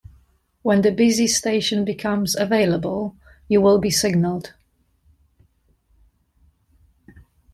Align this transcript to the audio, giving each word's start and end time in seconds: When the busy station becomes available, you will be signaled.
When 0.63 0.81
the 0.81 0.91
busy 0.91 1.27
station 1.27 1.85
becomes 1.85 2.35
available, 2.35 3.15
you 3.47 3.61
will 3.61 3.77
be 3.77 3.91
signaled. 3.91 4.55